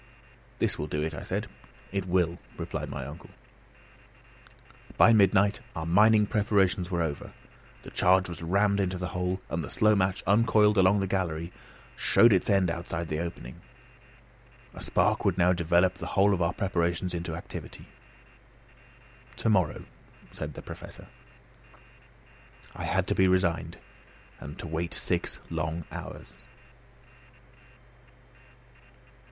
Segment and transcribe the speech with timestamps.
[0.57, 1.45] "This will do it," I said.
[1.91, 3.29] "It will," replied my uncle.
[4.97, 7.33] By midnight our mining preparations were over;
[7.83, 11.51] the charge was rammed into the hole, and the slow match uncoiled along the gallery
[11.95, 13.61] showed its end outside the opening.
[14.73, 17.85] A spark would now develop the whole of our preparations into activity.
[19.37, 19.85] "To morrow,"
[20.31, 21.09] said the Professor.
[22.75, 23.77] I had to be resigned
[24.39, 26.33] and to wait six long hours.